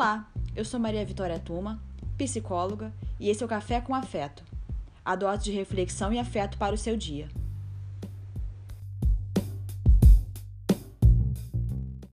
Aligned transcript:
Olá, 0.00 0.26
eu 0.56 0.64
sou 0.64 0.80
Maria 0.80 1.04
Vitória 1.04 1.38
Tuma, 1.38 1.78
psicóloga, 2.16 2.90
e 3.20 3.28
esse 3.28 3.42
é 3.42 3.46
o 3.46 3.48
Café 3.48 3.82
com 3.82 3.94
Afeto. 3.94 4.42
A 5.04 5.14
dose 5.14 5.44
de 5.44 5.52
reflexão 5.52 6.10
e 6.10 6.18
afeto 6.18 6.56
para 6.56 6.74
o 6.74 6.78
seu 6.78 6.96
dia. 6.96 7.28